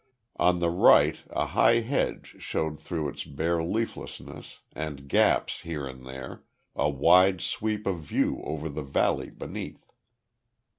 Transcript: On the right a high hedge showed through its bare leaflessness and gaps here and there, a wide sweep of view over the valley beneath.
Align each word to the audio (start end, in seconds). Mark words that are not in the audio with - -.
On 0.37 0.57
the 0.57 0.71
right 0.71 1.17
a 1.29 1.45
high 1.45 1.81
hedge 1.81 2.37
showed 2.39 2.79
through 2.79 3.07
its 3.09 3.23
bare 3.23 3.63
leaflessness 3.63 4.61
and 4.75 5.07
gaps 5.07 5.59
here 5.61 5.85
and 5.85 6.03
there, 6.07 6.43
a 6.75 6.89
wide 6.89 7.39
sweep 7.39 7.85
of 7.85 7.99
view 7.99 8.41
over 8.43 8.67
the 8.67 8.81
valley 8.81 9.29
beneath. 9.29 9.85